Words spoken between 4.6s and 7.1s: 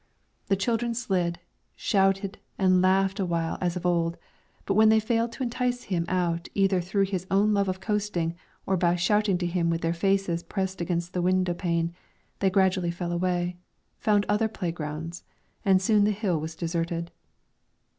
but when they failed to entice him out either through